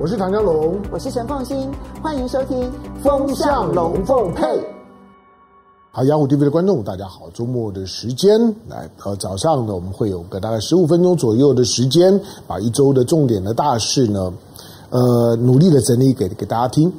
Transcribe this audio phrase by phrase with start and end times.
[0.00, 1.68] 我是唐江龙，我是陈凤新，
[2.00, 2.56] 欢迎收听
[3.02, 4.46] 《风向龙凤配》。
[5.90, 7.22] 好，雅虎 TV 的观众，大家好。
[7.34, 8.38] 周末的时间，
[8.68, 14.32] 来，呃，早上呢，我们会有个大概十五分钟左右的时间，把一周的重点的大事呢，
[14.90, 16.92] 呃，努力的整理给给大家听。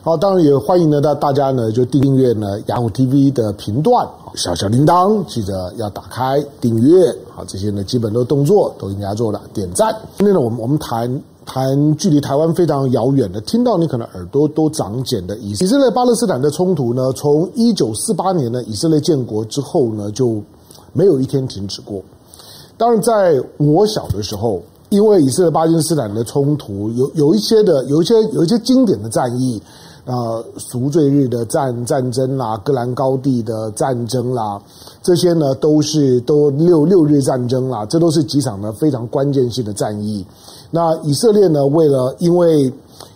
[0.00, 9.94] 好，当然也欢迎呢，大大家呢就订阅呢雅虎 TV 的频段，小小铃铛记得要打开订阅，好，这些呢基本的动作都应该做了，点赞。
[10.16, 20.42] 今天呢，我们我们谈谈距离台湾非常遥远的，听到你可能耳朵都长茧的以以色列巴勒斯坦的冲突呢，从一九四八年呢以色列建国之后呢，就
[20.92, 22.02] 没有一天停止过。
[22.76, 29.60] 当然，在我小的时候，因为以色列巴基斯坦的冲突，有有一些的有一些有一些经典的战役。
[30.06, 34.60] 呃，赎罪日的战战争啦，戈兰高地的战争啦，
[35.02, 40.22] 这些呢都是都六六日战争啦，这都是几场呢非常关键性的战役。
[40.74, 42.72] 那以色列呢，为了因为。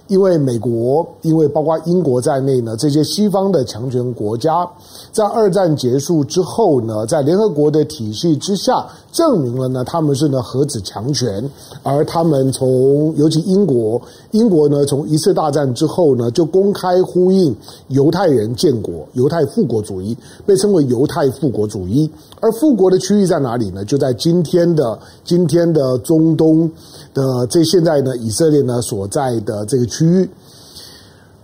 [0.09, 4.66] 因为美国，因为包括英国在内呢，这些西方的强权国家，
[5.13, 11.47] 在二战结束之后呢，在联合国的体系之下，证明了呢他们是呢核子强权，
[11.82, 17.54] 而他们从尤其英国，英国呢从一次大战之后呢，就公开呼应
[17.88, 20.16] 犹太人建国，犹太复国主义
[20.47, 22.10] 被称为犹太复国主义，
[22.41, 23.85] 而复国的区域在哪里呢？
[23.85, 26.71] 就在今天的今天的中东
[27.13, 29.98] 的这现在呢以色列呢所在的这个区。
[29.99, 30.29] 区域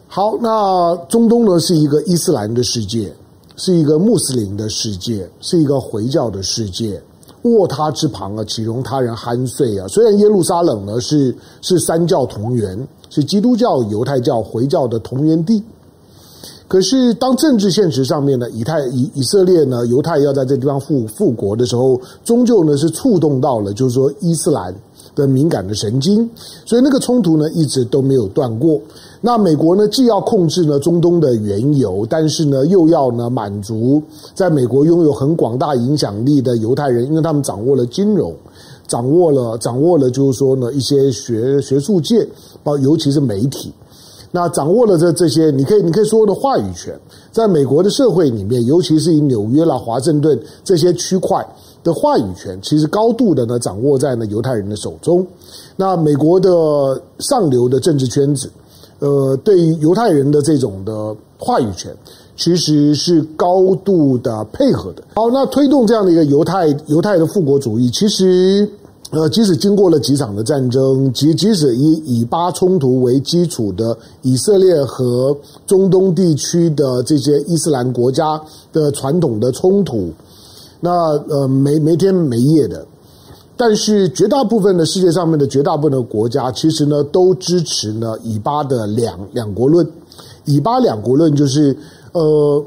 [0.07, 3.13] 好，那中东呢是一个伊斯兰的世界，
[3.57, 7.03] 是一个穆斯林的世界，是一个回教的世界。
[7.43, 9.89] 卧榻之旁啊，岂容他人酣睡啊？
[9.89, 15.61] 虽然耶路撒冷呢是是三教同源，是基督教、犹太教、回教的同源地，
[16.69, 24.73] 可是当政治现实上面呢，以太以以色列呢，犹太要在这地方复复国的时候，终究呢是触动到了，就是说伊斯兰。
[25.15, 26.29] 的敏感的神经，
[26.65, 28.81] 所以那个冲突呢一直都没有断过。
[29.21, 34.03] 那美国呢既要控制呢中东的原油，但是呢又要呢满足
[34.35, 38.35] 在美国拥有很广大影响力的犹太人，因为他们掌握了金融，
[38.87, 42.27] 掌握了掌握了就是说呢一些学学术界，
[42.63, 43.73] 包尤其是媒体，
[44.37, 46.99] 那掌握了这这些，你可以你可以说的话语权，
[47.31, 51.47] 在美国的社会里面，尤其是以纽约啦、华盛顿这些区块。
[51.85, 55.25] 的话语权其实高度的呢掌握在呢犹太人的手中，
[55.77, 58.51] 那美国的上流的政治圈子，
[58.99, 61.95] 呃，对于犹太人的这种的话语权，
[62.37, 65.05] 其实是高度的配合的。
[65.15, 68.69] 好，那推动这样的一个犹太犹太的复国主义，其实
[69.15, 75.37] 呃，即使经过了几场的战争，即即使以以巴冲突为基础的以色列和
[75.69, 78.41] 中东地区的这些伊斯兰国家
[78.73, 80.11] 的传统的冲突。
[80.81, 80.91] 那
[81.29, 82.85] 呃没没天没夜的，
[83.57, 89.89] 但是绝大部分的世界上面的绝大部分的国家，其实呢都支持呢以巴的两两国论。
[90.45, 91.75] 以巴两国论就是
[92.13, 92.63] 呃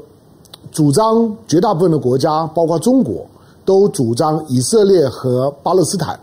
[0.72, 3.26] 主张绝大部分的国家，包括中国，
[3.66, 6.18] 都主张以色列和巴勒斯坦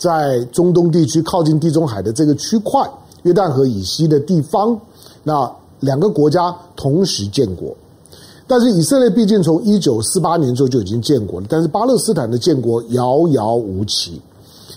[0.00, 2.90] 在中东地区靠近地中海的这个区块，
[3.24, 4.80] 约旦河以西的地方，
[5.22, 7.76] 那两个国家同时建国。
[8.46, 14.18] 但是以色列毕竟从一九四八年之后就已经建国了，但是巴勒斯坦的建国遥遥无期。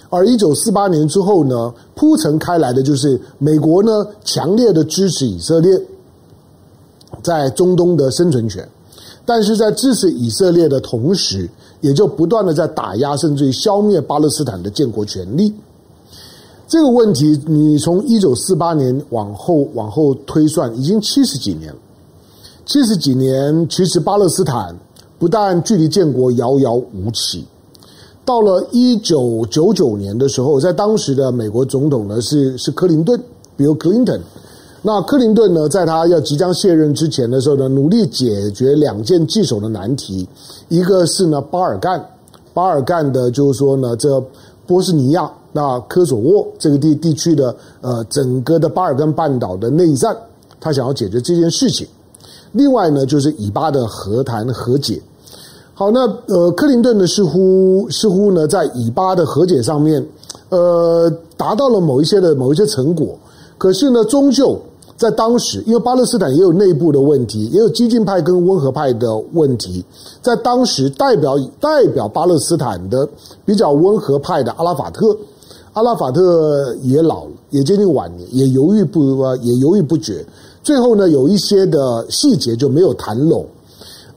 [0.10, 5.72] 而一九四八年之后呢，铺陈开来的就是美国呢强烈的支持以色列
[7.24, 8.68] 在中东的生存权，
[9.26, 11.50] 但是在支持以色列的同时，
[11.84, 15.54] 也就不断的在打压甚至于消灭巴勒斯坦的建国权利。
[16.66, 21.80] 这个问题，你从一九四八年往后往后推算，已经七十几年了。
[22.66, 24.74] 七十几年，其实巴勒斯坦
[25.20, 27.46] 不但距离建国遥遥无期，
[28.24, 33.22] 到了一九九九年的时候，在当时的美国总统呢是是克林顿，
[33.58, 34.18] 比如克林顿。
[34.86, 40.28] 那克林顿呢，在他要即将卸任之前的时候呢，努力解决两件棘手的难题，
[40.68, 42.06] 一个是呢巴尔干，
[42.54, 44.22] 巴尔干的就是说呢，这
[44.68, 50.14] 波斯尼亚、那科索沃这个地地区的呃整个的巴尔干半岛的内战，
[50.60, 51.88] 他想要解决这件事情。
[52.52, 55.02] 另外呢，就是以巴的和谈和解。
[55.74, 60.06] 好，那呃，克林顿呢，似乎似乎呢，在以巴的和解上面，
[60.50, 63.18] 呃，达到了某一些的某一些成果。
[63.58, 64.60] 可是呢，终究
[64.96, 69.84] 在当时，因为巴勒斯坦也有内部的问题，也有激进派跟温和派的问题。
[70.22, 73.08] 在当时，代表代表巴勒斯坦的
[73.44, 75.16] 比较温和派的阿拉法特，
[75.74, 79.02] 阿拉法特也老了，也接近晚年，也犹豫不
[79.42, 80.24] 也犹豫不决。
[80.62, 83.46] 最后呢，有一些的细节就没有谈拢，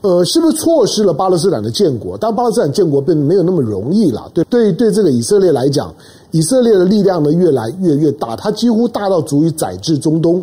[0.01, 2.15] 呃，是不是错失了巴勒斯坦的建国？
[2.17, 4.29] 但巴勒斯坦建国并没有那么容易啦。
[4.33, 5.93] 对对对，这个以色列来讲，
[6.31, 10.41] 以色列的力量呢越来越越大，它几乎大到足以宰制中东。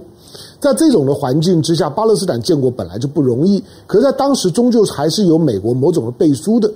[0.64, 6.72] 在这种的环境之下，巴勒斯坦建国本来就不容易，可是，在当时终究还是有美国某种的背书的。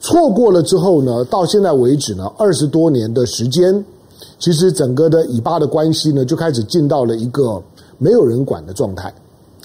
[0.00, 3.84] 错过了之后呢，到现在为止呢，二十多年的时间，
[4.38, 7.62] 其实整个的以巴的关系呢，就开始进到了一个
[7.98, 9.12] 没有人管的状态。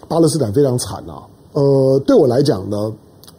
[0.10, 1.24] 巴勒斯坦非常惨啊，
[1.54, 2.92] 呃，对我来讲呢，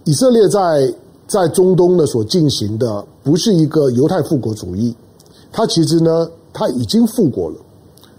[0.04, 0.90] 以色列在
[1.28, 4.96] 在中东呢所进行的不是一个犹太复国主义，
[5.52, 7.56] 它其实呢，它已经复国了。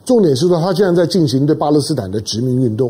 [0.07, 2.89] 重点是说，他现在在进行对巴勒斯坦的殖民运动。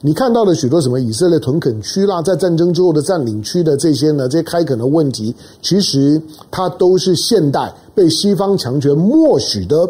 [0.00, 6.20] 你看到了许多什么以色列屯垦区啦，在战争之后的占领区的这些呢，这些开垦的问题，其实
[6.50, 9.86] 它都是现代被西方强权默许的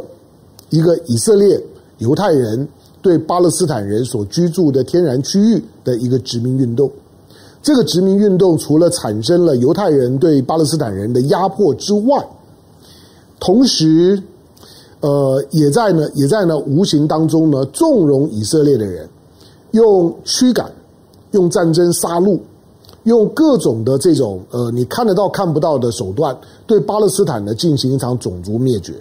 [0.71, 1.63] 一个以色列
[1.99, 2.67] 犹太人
[3.01, 6.91] 对巴勒斯坦人所居住的天然区域的一个殖民运动。
[7.63, 12.27] 这个殖民运动除了产生了犹太人对巴勒斯坦人的压迫之外，
[13.39, 14.21] 同时。
[15.03, 19.09] 呃，也在呢，也在呢，无形当中呢，纵容以色列的人，
[19.73, 20.73] 用驱赶、
[21.33, 22.39] 用战争杀戮、
[23.03, 26.37] 用各种的这种呃，你看得到看不到的手段，
[26.69, 28.95] 对巴勒斯坦呢进行一场种族灭绝。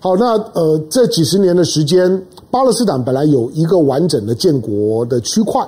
[0.00, 5.60] 好，那呃，这几十年的时间，巴勒斯坦本来有一个完整的建国的区块，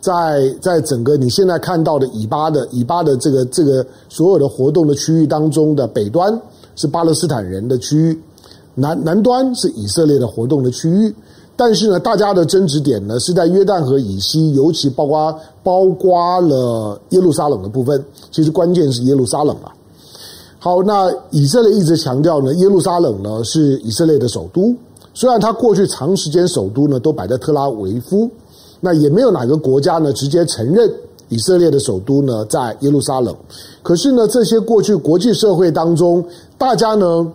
[0.00, 6.36] 在在整个你现在看到的以巴的以巴的这个这个所有的活动的区域当中的北端
[6.74, 8.18] 是巴勒斯坦人的区域。
[8.76, 11.14] 南南端是以色列的活动的区域，
[11.54, 15.32] 但是呢，大家的争执点呢是在约旦河以西，尤其包括
[15.62, 18.04] 包括了耶路撒冷的部分。
[18.32, 19.72] 其实关键是耶路撒冷啊。
[20.58, 24.74] 好，那以色列一直强调呢，耶路撒冷呢是以色列的首都。
[25.14, 28.28] 虽然他过去长时间首都呢都摆在特拉维夫，
[28.80, 30.92] 那也没有哪个国家呢直接承认
[31.28, 33.32] 以色列的首都呢在耶路撒冷。
[33.84, 36.24] 可是呢，这些过去国际社会当中，
[36.58, 37.32] 大家呢。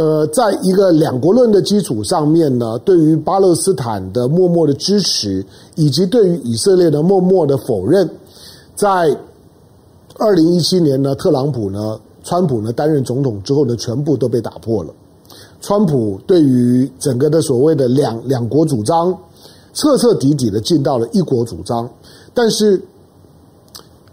[0.00, 5.44] 呃，在一个两国论的基础上面呢，对于巴勒斯坦的默默的支持，
[5.74, 8.08] 以及对于以色列的默默的否认，
[8.74, 9.14] 在
[10.16, 14.90] 二零一七年呢，特朗普呢，川普呢担任总统之后呢，全部都被打破了。
[15.60, 19.14] 川普对于整个的所谓的两两国主张，
[19.74, 21.86] 彻彻底底的进到了一国主张。
[22.32, 22.80] 但是，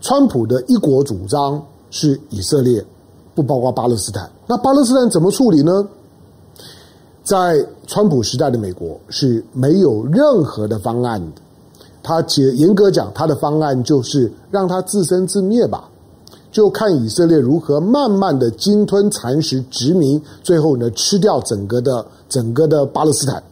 [0.02, 2.86] 川普的一国主张是以色列。
[3.38, 5.88] 不包括巴勒斯坦，那巴勒斯坦怎么处理呢？
[7.24, 11.42] 在川普时代的美国是没有任何的方案的。
[12.02, 15.88] 他解严格讲，他的方案就是让他自生自灭吧，
[16.52, 23.44] 就看以色列如何慢慢的鲸吞蚕食殖民，最后呢吃掉整个的整个的巴勒斯坦，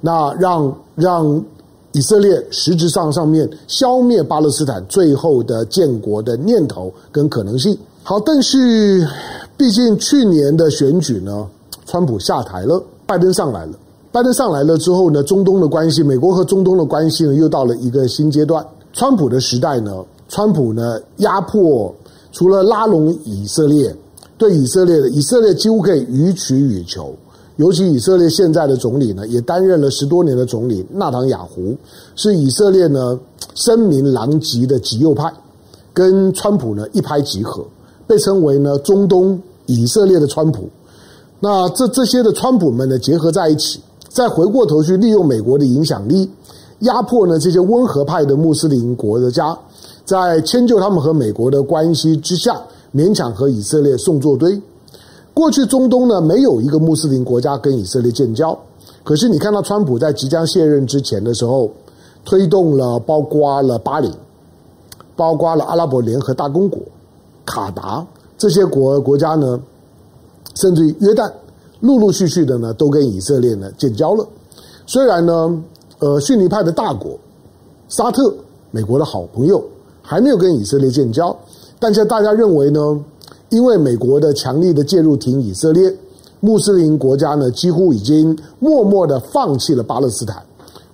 [0.00, 1.44] 那让让
[1.92, 7.76] 以色列实质上上面消灭巴勒斯坦最后的建国的念头跟可能性。
[8.08, 9.06] 好，但是
[9.54, 11.46] 毕竟去年的选举呢，
[11.84, 13.72] 川普下台了，拜登上来了。
[14.10, 18.66] 拜登上来了之后呢，中东的关系，美国和中东的关系呢，又到了一个新阶段。
[18.94, 21.94] 川普的时代呢，川普呢压迫，
[22.32, 23.94] 除了拉拢以色列，
[24.38, 27.14] 对以色列的以色列几乎可以予取予求。
[27.56, 31.76] 尤其以色列现在的总理呢，也担任了十多年的总理，纳坦雅胡
[32.16, 33.20] 是以色列呢
[33.54, 35.30] 声名狼藉的极右派，
[35.92, 37.62] 跟川普呢一拍即合。
[38.08, 40.68] 被称为呢中东以色列的川普，
[41.38, 46.28] 那这这些的川普们呢结合在一起，再回过头去利用美国的影响力，
[46.80, 49.56] 压迫呢这些温和派的穆斯林国家，
[50.06, 52.58] 在迁就他们和美国的关系之下，
[52.94, 54.60] 勉强和以色列送作堆。
[55.34, 58.58] 过去中东呢没有一个穆斯林国家跟以色列建交，
[59.04, 61.70] 可是你看到川普在即将卸任之前的时候，
[62.24, 64.10] 推动了包括了巴林，
[65.14, 66.80] 包括了阿拉伯联合大公国。
[67.48, 69.58] 卡达这些国国家呢，
[70.54, 71.32] 甚至于约旦，
[71.80, 74.24] 陆陆续续的呢，都跟以色列呢建交了。
[74.86, 75.62] 虽然呢，
[75.98, 77.18] 呃，逊尼派的大国
[77.88, 78.32] 沙特，
[78.70, 79.64] 美国的好朋友，
[80.02, 81.34] 还没有跟以色列建交，
[81.80, 83.00] 但是大家认为呢，
[83.48, 85.92] 因为美国的强力的介入挺以色列，
[86.40, 90.42] 穆斯林国家呢几乎已经默默的放弃了巴勒斯坦。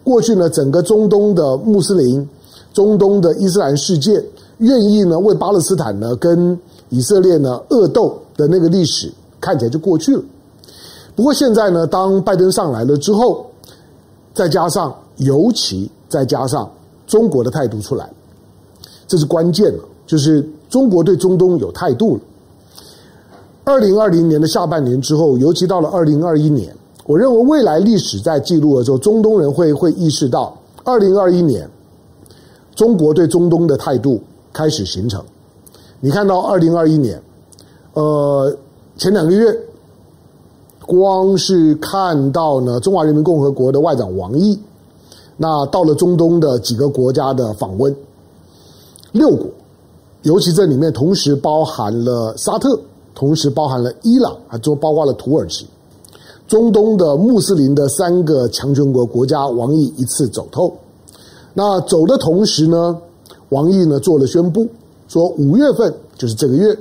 [0.04, 2.26] 过去呢，整个中东的穆斯林，
[2.72, 4.24] 中东的伊斯兰世界。
[4.58, 6.58] 愿意呢为巴勒斯坦呢跟
[6.88, 10.22] 以色列呢恶斗的那个历史看起来就过去了。
[11.16, 13.46] 不过现在呢，当拜登上来了之后，
[14.32, 16.68] 再加上尤其再加上
[17.06, 18.10] 中国的态度出来，
[19.06, 22.20] 这是关键了，就是中国对中东有态度了。
[23.62, 26.74] 二零二零年的下半年之后，尤其到了二零二一年，
[27.06, 31.68] 我认为未来历史在记录的时候，中东人会会意识到，二零二一年
[32.74, 34.20] 中国对中东的态度。
[34.54, 35.22] 开始形成，
[36.00, 37.20] 你看到二零二一年，
[37.92, 38.56] 呃，
[38.96, 39.54] 前两个月
[40.86, 44.56] 光是看到呢，中华人民共和国的外长王毅，
[45.36, 47.94] 那到了中东的几个国家的访问，
[49.10, 49.46] 六国，
[50.22, 52.78] 尤其这里面同时包含了沙特，
[53.12, 55.66] 同时包含了伊朗，还都包括了土耳其，
[56.46, 60.72] 中东的穆斯林的三个强权国国家，王毅一次走透。
[61.54, 62.96] 那走的同时呢，
[63.54, 64.66] 王毅呢做了宣布，
[65.06, 66.76] 说五月份就是这个月。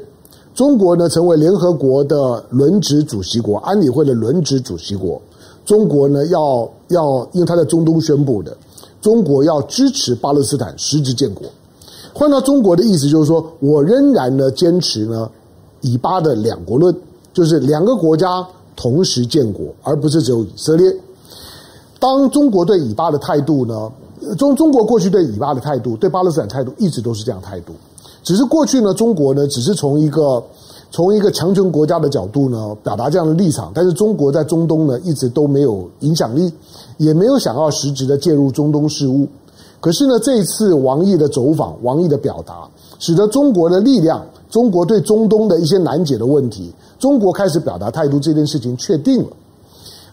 [0.55, 5.21] 中国呢，成为联合国的轮值主席国，安理会的轮值主席国。
[5.65, 8.55] 中国呢，要要，因为他在中东宣布的，
[9.01, 11.47] 中国要支持巴勒斯坦实质建国。
[12.13, 15.29] 换到中国的意思就是说，我仍然呢坚持呢
[15.81, 16.95] 以巴的两国论，
[17.33, 20.95] 就是两个国家同时建国，而不是只有以色列。
[21.99, 23.91] 当中国对以巴的态度呢，
[24.37, 27.73] 中中国过去对以巴的态度，对巴勒斯坦态度一直都是这样态度。
[28.23, 30.41] 只是过去呢，中国呢，只是从一个
[30.91, 33.71] 从一个强权国家的角度呢，表达这样的立场。
[33.73, 36.51] 但是中国在中东呢，一直都没有影响力，
[36.97, 39.27] 也没有想要实质的介入中东事务。
[39.81, 42.65] 可是呢，这一次王毅的走访，王毅的表达，
[42.99, 49.29] 使得中国的力量，中国对中东的一些难解的问题，中国开始表达态度，这件事情确定了。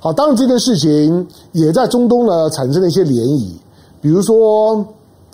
[0.00, 3.52] 好，当然这件事情也在中东呢产生了一些涟漪，
[4.00, 4.84] 比如说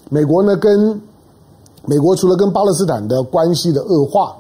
[0.09, 1.01] 美国呢跟。
[1.89, 4.35] 美国除了跟巴勒斯坦的关系的恶化，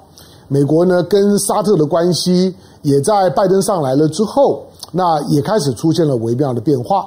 [0.48, 2.52] 美国呢跟沙特的关系
[2.82, 7.06] 也在拜登上来了之后，那也开始出现了微妙的变化。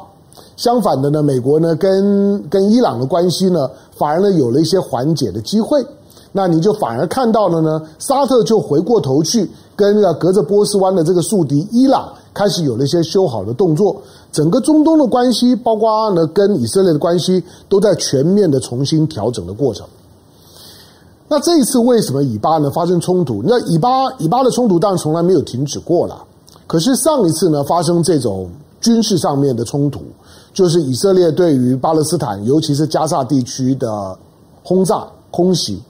[0.55, 5.85] 相反的呢，美国呢跟跟伊朗的关系呢，反而呢有了一些缓解的机会。
[6.31, 14.01] 那你就反而看到了呢，沙特就回过头去跟那个隔着波斯湾的这个宿敌伊朗开始有了一些修好的动作。
[14.31, 19.87] 整个中东的关系，包括呢跟以色列的关系，都在全面的重新调整的过程。
[21.27, 23.41] 那这一次为什么以巴呢发生冲突？
[23.45, 26.23] 那以巴以巴的冲突当然从来没有停止过了。
[26.67, 30.01] 可是上一次呢发生这种军事上面的冲突，
[30.53, 34.17] 就是以色列对于巴勒斯坦，尤其是加萨地区的
[34.63, 35.81] 轰炸空袭，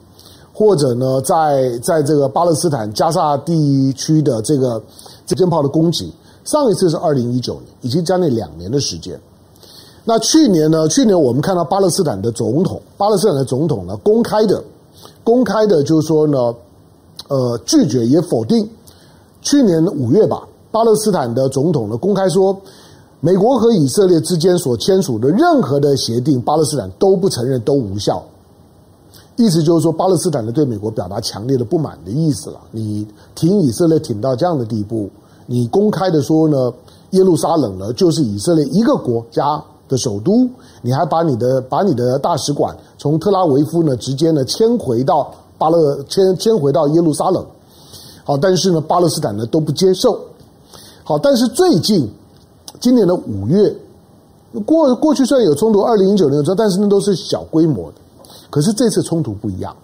[0.52, 4.82] 或者呢在在这个巴勒斯坦加萨地区的这个
[5.26, 6.12] 这舰炮的攻击。
[6.44, 9.20] 上一次是二零一九年，已经将近两年的时间。
[10.04, 10.88] 那去年呢？
[10.88, 14.62] 去年我们看到巴勒斯坦的总统，巴勒斯坦的总统呢公开的。
[15.22, 16.54] 公开的，就是说呢，
[17.28, 18.68] 呃，拒绝也否定。
[19.42, 22.58] 去年五月吧，巴勒斯坦的总统呢公开说，
[23.20, 28.24] 美国和以色列之间所签署的任何的协定，巴勒斯坦都不承认，都无效。
[29.36, 32.58] 意思就是说，巴勒斯坦呢对美国表达强烈的不满的意思了。
[32.72, 35.08] 你挺以色列挺到这样的地步，
[35.52, 36.72] 你公开的说呢，
[37.10, 40.48] 耶路撒冷呢就是以色列一个国家的首都，
[40.80, 45.28] 你还把你的把你的大使馆从特拉维夫呢直接呢迁回到
[45.58, 47.44] 巴勒迁迁回到耶路撒冷，
[48.22, 50.16] 好，但是呢巴勒斯坦呢都不接受，
[51.02, 52.08] 好，但是最近
[52.78, 53.74] 今年的五月
[54.64, 57.94] 过过去虽然有冲突，二零一九年的时候，但是那都是小规模的，
[58.50, 59.74] 可是这次冲突不一样，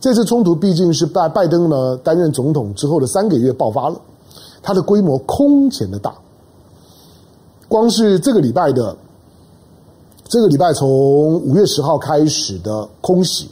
[0.00, 3.96] 这次冲突毕竟是拜拜登呢担任总统之后的三个月爆发了，
[4.64, 6.12] 它的规模空前的大，
[7.68, 8.96] 光是这个礼拜的。
[10.26, 10.88] 这个礼拜从
[11.42, 13.48] 五月十号开始的空袭，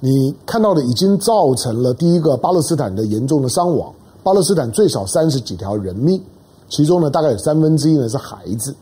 [0.00, 3.90] 你看到的已经造成了第一个巴勒斯坦的严重的伤亡，
[4.22, 6.20] 巴勒斯坦最少三十几条人命，
[6.68, 8.74] 其中呢大概有三分之一呢是孩子。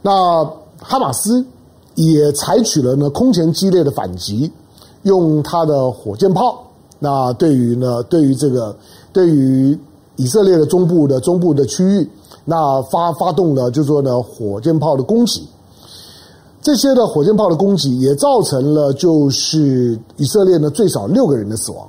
[0.00, 0.42] 那
[0.78, 1.44] 哈马斯
[1.94, 4.50] 也采取了呢空前激烈的反击，
[5.02, 6.64] 用他的火箭炮，
[6.98, 8.74] 那对于呢对于这个
[9.12, 9.78] 对于
[10.16, 12.10] 以色列的中部的中部的区域，
[12.44, 15.46] 那发发动了就说呢火箭炮的攻击。
[16.62, 21.86] 这些的火箭炮的攻击也造成了，就是以色列呢最少六个人的死亡。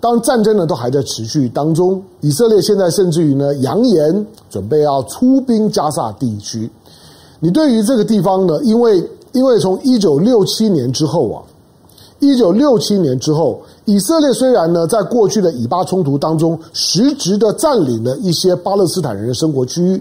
[0.00, 6.70] 当战争呢都还在持续当中，以色列现在甚至于呢扬言准备要出兵加萨地区。
[7.40, 11.42] 你对于这个地方呢，因为因为从一九六七年之后啊，
[12.20, 20.00] 一九六七年之后，以色列虽然呢在过去的以巴冲突当中实质的占领了一些巴勒斯坦人的生活区域。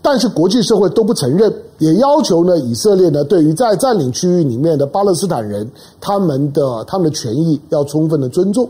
[0.00, 5.68] 但是国际社会都不承认，也要求呢以色列呢对于在占领区域里面的巴勒斯坦人
[6.00, 8.68] 他们的他们的权益要充分的尊重。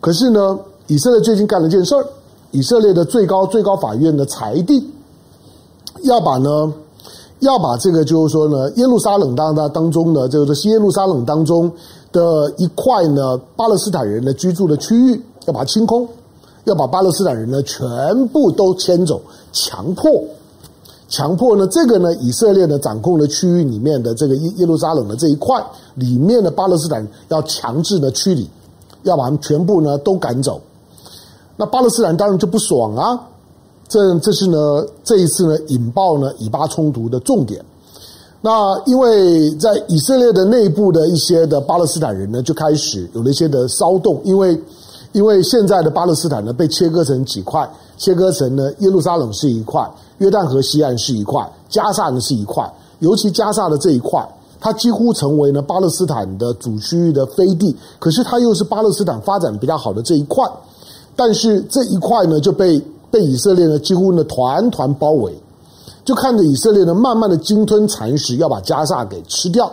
[0.00, 2.06] 可是呢，以色列最近干了件事儿，
[2.52, 4.82] 以色列的最高最高法院的裁定，
[6.04, 6.72] 要把呢
[7.40, 11.70] 要把这个就是说呢耶路撒冷当当当中呢就是西耶路撒冷当中
[12.12, 16.08] 的一块呢巴勒斯坦人的居住的区域要把它清空。
[16.64, 19.18] 要把巴勒斯坦人呢全部都迁走，
[19.52, 20.22] 强迫，
[21.08, 28.46] 强迫呢这个呢以色列呢掌控的区域里面的这个耶耶路撒冷的这一块里面的巴勒斯坦要强制的驱离，
[29.04, 30.60] 要把他们全部呢都赶走。
[31.56, 33.18] 那巴勒斯坦当然就不爽啊。
[33.88, 37.64] 这这是呢，这一次呢引爆呢以巴冲突的重点。
[38.40, 44.60] 那因为在以色列的内部的一些的巴勒斯坦人呢，就开始有了一些的骚动，因为
[45.12, 54.24] 因为现在的巴勒斯坦呢被切割成几块，切割成呢耶路撒冷是一块，约旦河西岸是一块，加萨呢是一块，尤其加萨的这一块，
[54.60, 60.44] 它几乎成为呢巴勒斯坦的主区域的飞地，可是它又是巴勒斯坦发展比较好的这一块，
[61.16, 62.82] 但是这一块呢就被。
[63.10, 65.32] 被以色列呢几乎呢团团包围，
[66.08, 69.70] 就看着以色列呢慢慢的鲸吞蚕食，要把加萨给吃掉。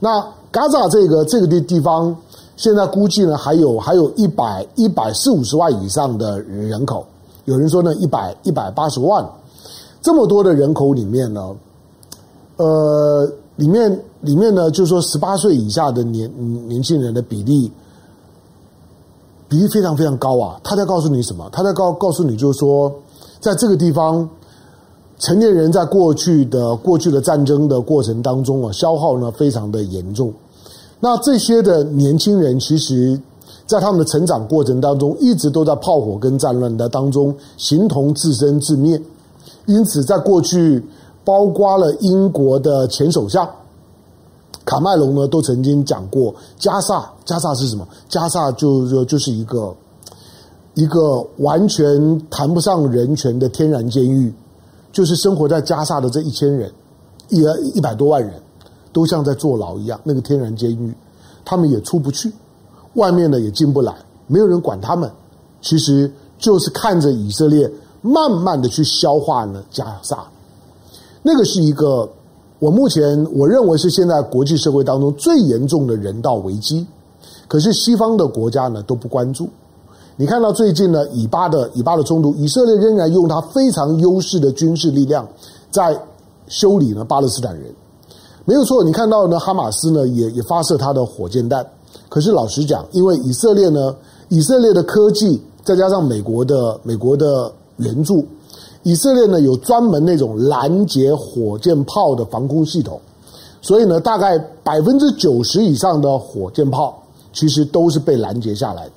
[0.00, 0.20] 那
[0.52, 2.16] 加萨这个这个地地方，
[2.56, 7.06] 现在估计呢还有还有一百一百四五十万以上的人口，
[7.44, 9.24] 有人说呢一百一百八十万，
[10.02, 11.54] 这么多的人口里面呢，
[12.56, 13.88] 呃，里面
[14.22, 16.28] 里面呢就是说十八岁以下的年
[16.68, 17.70] 年轻人的比例。
[19.48, 20.60] 比例非常非常高啊！
[20.62, 21.48] 他在告诉你什么？
[21.50, 22.92] 他在告告诉你，就是说，
[23.40, 24.28] 在这个地方，
[25.18, 30.32] 成年人在过去的过去的战争的过程当中啊，消耗呢非常的严重。
[31.00, 33.20] 那这些的年轻人，其实，
[33.66, 39.00] 在他们的成长过程当中，一直都在炮火跟战乱的当中，形同自生自灭。
[39.66, 40.82] 因此，在过去，
[41.24, 43.48] 包括了英国的前首相。
[44.64, 47.86] 卡麦隆呢，都曾经讲过，加萨，加萨是什么？
[48.08, 49.74] 加萨就就就是一个
[50.74, 54.32] 一个完全谈不上人权的天然监狱，
[54.92, 56.72] 就是生活在加萨的这一千人，
[57.28, 57.42] 一
[57.74, 58.34] 一百多万人，
[58.92, 60.94] 都像在坐牢一样，那个天然监狱，
[61.44, 62.32] 他们也出不去，
[62.94, 63.94] 外面呢也进不来，
[64.26, 65.10] 没有人管他们，
[65.60, 67.70] 其实就是看着以色列
[68.02, 70.26] 慢慢的去消化呢加萨，
[71.22, 72.08] 那个是一个。
[72.60, 76.84] 我目前我认为是现在国际社会当中最严重的人道危机，
[77.46, 79.48] 可是西方的国家呢都不关注。
[80.20, 85.24] 你看到最近呢以巴的以巴的冲突，以色列仍然用它非常优势的军事力量
[85.70, 85.96] 在
[86.48, 87.72] 修理呢巴勒斯坦人，
[88.44, 88.82] 没有错。
[88.82, 91.64] 你看到呢哈马斯呢也也发射它的火箭弹，
[92.08, 93.94] 可是老实讲，因为以色列呢
[94.28, 98.26] 以色列的科技再加上美国的美国的援助。
[98.82, 103.00] 以色列呢有专门那种拦截火箭炮的防空系统，
[103.62, 107.00] 所以呢，大概百分之九十以上的火箭炮
[107.32, 108.92] 其实都是被拦截下来的，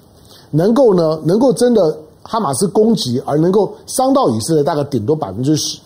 [0.52, 5.80] 能够呢，能够真的哈马斯攻击而能够伤到以色列，大概顶多百分之十。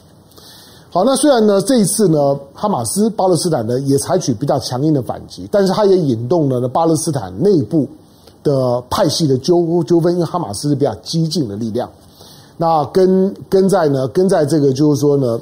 [0.89, 7.88] 好，那虽然呢这一次呢，哈马斯巴勒斯坦呢也采取比较强硬的反击，但是它也引动了呢巴勒斯坦内部
[8.43, 11.89] 的派系的纠纠纷，因为哈马斯是比较激进的力量。
[12.58, 15.38] 那跟跟在呢，跟在这个就是说呢，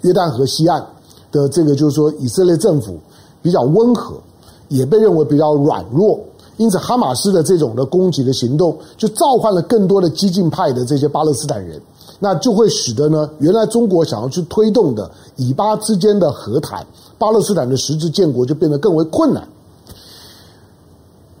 [0.00, 0.82] 约旦河西岸
[1.30, 2.98] 的这个就是说以色列政府
[3.42, 4.16] 比较温和，
[4.68, 6.18] 也被认为比较软弱，
[6.60, 11.80] 因此哈马斯的这种的攻击的行动，就召唤了更多的激进派的这些巴勒斯坦人，
[12.18, 19.48] 那就会使得呢，原来中国想要去推动的以巴之间的和谈，巴勒斯坦的实质建国就变得更为困难。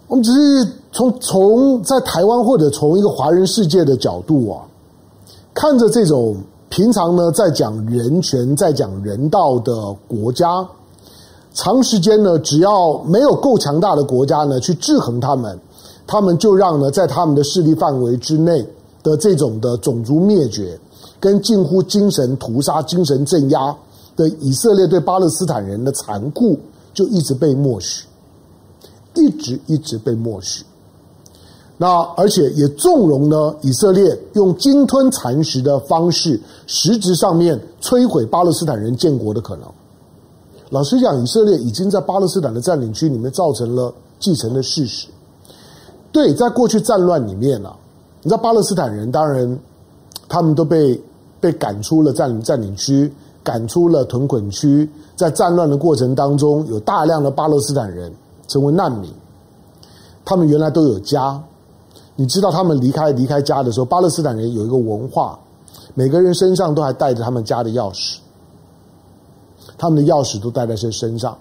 [0.08, 4.64] 我们只是从从在台湾或者从一个华人世界的角度啊，
[5.52, 6.34] 看着这种
[6.70, 10.66] 平常呢在讲人权、在讲人道的国家，
[11.52, 15.58] 长时间呢只要没有够强大的国家呢去制衡他们，
[16.06, 18.66] 他们就让呢在他们的势力范围之内
[19.02, 20.78] 的这种的种族灭绝
[21.18, 23.76] 跟近乎精神屠杀、精神镇压
[24.16, 26.58] 的以色列对巴勒斯坦人的残酷，
[26.94, 28.06] 就一直被默许。
[29.16, 30.64] 一直一直被默许，
[31.76, 39.64] 那而且也纵容呢，以色列用鲸吞蚕食的方式，实质上面摧毁巴勒斯坦人建国的可能。
[40.70, 45.08] 老实讲，以色列已经在巴勒斯坦的占领区里面造成了继承的事实。
[46.10, 47.70] 对，在过去战乱里面呢，
[48.22, 49.58] 你知道巴勒斯坦人当然
[50.28, 51.00] 他们都被
[51.40, 58.10] 被赶出了占领占领区，赶出了屯垦区，在战乱的过程当中，有大量的巴勒斯坦人。
[58.48, 59.08] 成为难民，
[60.24, 61.40] 他们原来都有家。
[62.16, 65.38] 你知道，他们离开离开家的时候，巴勒斯坦人有一个文化，
[65.94, 68.16] 每个人身上都还带着他们家的钥匙，
[69.80, 71.34] 他们的钥匙都带在身身上，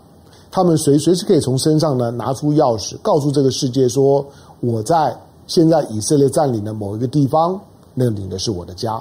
[0.49, 4.25] 他们随随时可以从身上呢拿出钥匙，告诉这个世界说
[4.61, 5.13] ：“我在
[5.45, 7.59] 现在以色列占领的某一个地方，
[7.93, 8.97] 那里的是我的家。”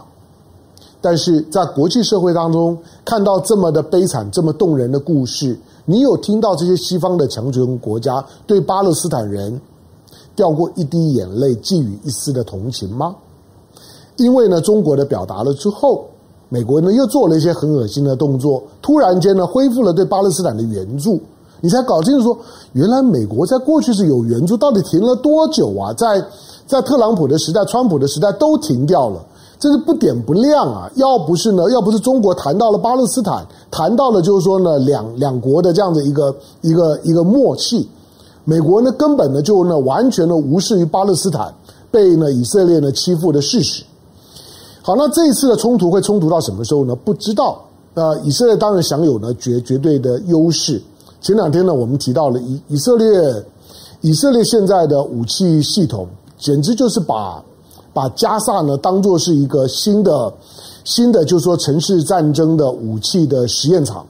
[1.01, 5.57] 但是在国际社会当中，看到这么的悲惨、这么动人的故事。
[5.85, 9.61] 你有听到这些西方的强权国家对巴勒斯坦人
[10.35, 13.15] 掉过一滴眼泪，寄予一丝的同情吗？
[14.17, 16.09] 因为呢，中国的表达了之后，
[16.49, 21.21] 美国呢又做了一些很恶心的动作，突然间呢恢复了对巴勒斯坦的援助。
[21.61, 22.39] 你才搞清楚说，
[22.73, 25.93] 原来美国在过去是有援助，到底停了多久啊？
[25.95, 26.25] 在
[26.67, 29.21] 在特朗普的时代、川普的时代都停掉了，
[29.59, 30.89] 这是不点不亮啊！
[30.95, 37.89] 要不是呢，要不是中国谈到了巴勒斯坦，谈到了就是说呢，两两国的这样的一个一个一个默契，
[38.45, 41.53] 美国呢根本呢就呢完全的无视于巴勒斯坦
[41.91, 43.83] 被呢以色列呢欺负的事实。
[44.89, 46.97] 好，那这一次的冲突会冲突到什么时候呢？
[46.97, 47.63] 不知道。
[47.93, 50.83] 那以色列当然享有呢绝绝对的优势。
[51.21, 53.07] 前两天呢，我们提到了以以色列。
[54.01, 56.07] 以色列现在的武器系统，
[56.39, 57.45] 简直就是把
[57.93, 60.33] 把加萨呢当做是一个新的
[60.85, 64.07] 新的，就是说城市战争的武器的实验场。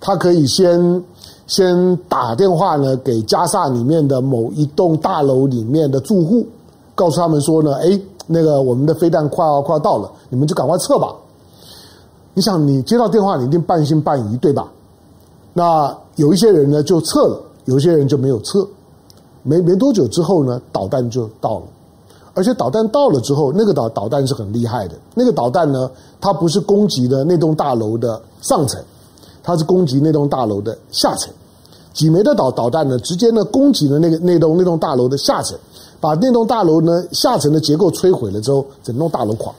[0.00, 1.02] 他可以先
[1.48, 6.46] 先打电话呢给加萨里面的某一栋大楼里面的住户，
[6.94, 11.14] 告诉他们说呢，哎，那个我们的飞弹快要快要到了，你们就赶快撤吧。
[12.34, 14.70] 你想，你接到电话，你一定半信半疑，对吧？
[15.54, 18.66] 那有一些人呢就撤了，有一些人就没有撤。
[19.42, 21.66] 没没多久之后呢，导弹就到了，
[22.34, 24.96] 而且导弹到了之后，那个导导弹是很厉害的。
[25.14, 25.88] 那个导弹呢，
[26.20, 28.82] 它不是攻击的那栋大楼的上层，
[29.44, 31.32] 它是攻击那栋大楼的下层。
[31.94, 35.56] 几枚的导导弹呢，直接呢攻击了那个那栋那栋大楼的下层，
[36.00, 39.52] 把那栋大楼呢下层的结构摧毁了之后，整栋大楼垮。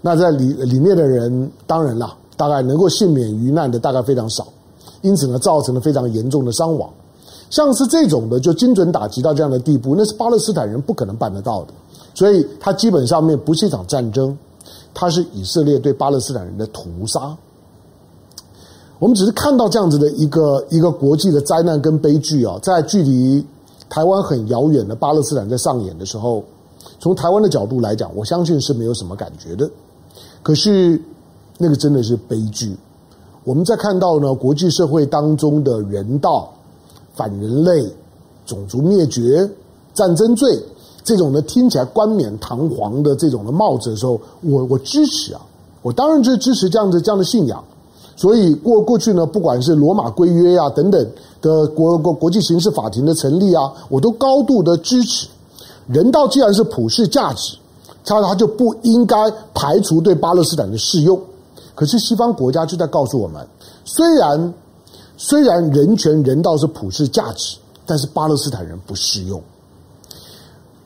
[0.00, 4.46] 那在里里面的人，当然了，大概能够幸免于难的大概非常少，
[5.02, 6.88] 因此呢，造成了非常严重的伤亡。
[7.50, 11.68] 像是这种的，就精准打击到这样的地步，那是巴勒斯坦人不可能办得到的。
[12.14, 14.36] 所以，它基本上面不是一场战争，
[14.92, 17.36] 它是以色列对巴勒斯坦人的屠杀。
[18.98, 23.44] 我们只是看到这样子的一个一个国际的灾难跟悲剧啊，在距离
[23.88, 26.42] 台湾很遥远的巴勒斯坦在上演的时候，
[26.98, 29.70] 从台湾的角度来讲，我相信是没有什么感觉的。
[30.42, 31.00] 可是，
[31.58, 32.76] 那个真的是悲剧。
[33.44, 36.50] 我们在看到呢，国际社会当中的人道。
[37.16, 37.88] 反人类、
[38.44, 39.48] 种族灭绝、
[39.94, 40.60] 战争罪
[41.04, 45.40] 这种呢，听起来冠冕堂皇的这种的帽子的时候，我我支持啊，
[45.82, 47.62] 我当然就支持这样的这样的信仰。
[48.16, 55.28] 所以过过去呢，不管是罗马规约、啊、等等的国国国际刑事法庭的成立啊，我都高度的支持。
[55.86, 57.56] 人道既然是普世价值，
[58.04, 59.16] 它它就不应该
[59.52, 61.20] 排除对巴勒斯坦的适用。
[61.74, 63.46] 可是西方国家就在告诉我们，
[63.84, 64.54] 虽然。
[65.16, 69.40] 虽然人权人道是普世价值，但是巴勒斯坦人不适用。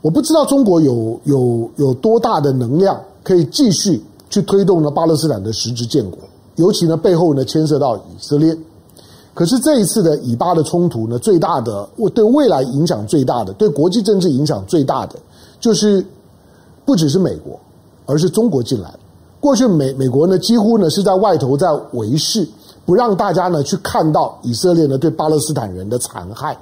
[0.03, 6.19] 我不知道中国有有有多大的能量可以继续去推动呢巴勒斯坦的实质建国，
[6.59, 8.57] 尤其呢背后呢牵涉到以色列。
[9.35, 15.17] 可是这一次的以巴的冲突呢，最大的对未来影响最大的，对国际政治影响最大的，
[15.59, 16.05] 就是
[16.85, 17.59] 不只是美国，
[18.05, 18.93] 而是中国进来。
[19.41, 22.51] 过去美美国呢几乎呢是在外头在维系。
[22.85, 26.57] 不让大家呢去看到以色列呢对巴勒斯坦人的残害，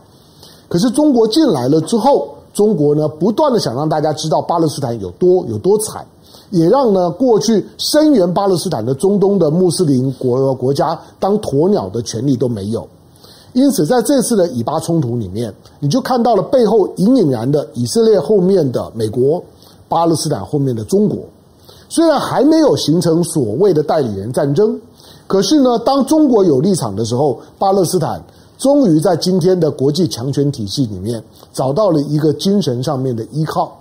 [0.68, 6.04] 可是中国进来了之后，中国呢不断的想让大家知道巴勒斯坦有多有多惨，
[6.50, 12.86] 也让呢过去声援巴勒斯坦的中东的穆斯林国国家当鸵鸟的权利都没有。
[13.52, 19.42] 因此在这次的以巴冲突里面，你就看到了背后隐隐然的以色列后面的美国，
[19.88, 21.20] 巴勒斯坦后面的中国，
[21.88, 24.78] 虽然还没有形成所谓的代理人战争。
[25.26, 28.22] 可是呢，当中国有立场的时候，巴勒斯坦
[28.58, 33.72] 终于在今天的国际强权体系里面找到了一个精神上面的依靠。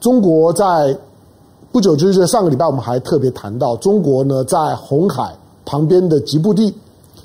[0.00, 0.98] 中国在
[1.72, 6.72] 不久之前，上个礼拜我们还特别谈到，中国呢在红海旁边的吉布地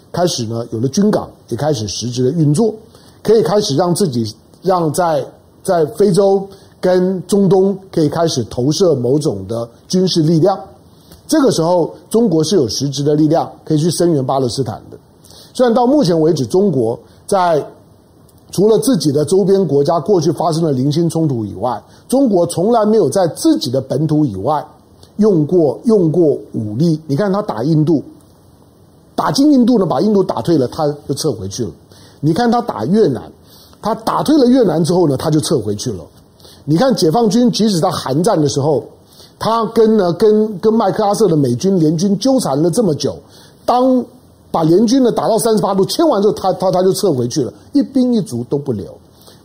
[0.10, 2.74] 开始呢有了军港，也开始实质的运作，
[3.22, 5.22] 可以开始让自己让在
[5.64, 6.48] 在非洲
[6.80, 10.58] 跟中东可以开始投射某种的军事力量。
[11.28, 14.98] 这个时候，中国是有实质的力量可以去声援巴勒斯坦的。
[15.54, 17.62] 虽然到目前为止，中国在
[18.52, 24.66] 除了自己的周边国家过去发生了零星冲突以外，中国从来没有在自己的本土以外
[25.18, 27.00] 用过用过武力。
[27.08, 28.04] 你看他打印度，
[29.16, 31.72] 打进印度呢，把印度打退了，他就撤回去了。
[32.20, 33.32] 你看他打越南，
[33.82, 36.04] 他打退了越南之后呢，他就撤回去了。
[36.66, 38.84] 你看解放军，即使在韩战的时候。
[39.40, 43.16] 他跟呢，跟跟麦克阿瑟的美军联军纠缠了这么久，
[43.68, 44.04] 当
[44.52, 48.96] 把联军呢打到三十八度，签完之后，他他他就撤回去了，一兵一卒都不留。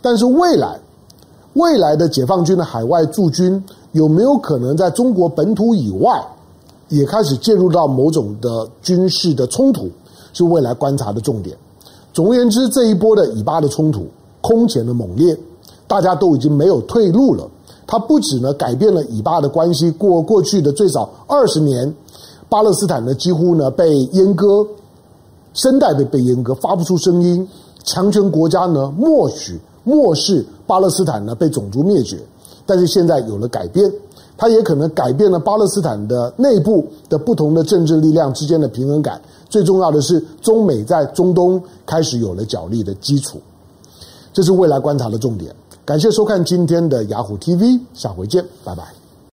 [0.01, 0.79] 但是未来
[1.55, 3.63] 未来的解放军的海外驻军
[3.93, 6.23] 有没有可能在中国本土以外
[6.89, 9.89] 也开始介入到某种的军事的冲突，
[10.33, 11.57] 是未来观察的重点。
[12.13, 14.07] 总而言之，这一波的以巴的冲突
[14.41, 15.37] 空前的猛烈，
[15.87, 17.49] 大家都已经没有退路了。
[17.87, 21.95] 它不止呢改变了以巴的关系，过过去的最少二十年，
[22.49, 24.67] 巴勒斯坦呢几乎呢被阉割，
[25.55, 27.47] 声带被被阉割，发不出声音，
[27.85, 32.19] 强权国家呢默许漠视巴勒斯坦呢被种族灭绝，
[32.65, 33.93] 但是现在有了改变，
[34.37, 39.21] 它也可能改变了巴勒斯坦的内部的不同的政治力量之间的平衡感。
[39.49, 43.39] 最重要的是，中美在中东开始有了角力的基础。
[44.33, 45.55] 这是未来观察的重点。
[45.85, 49.02] 感谢收看今天的雅虎 TV，下回见，拜拜。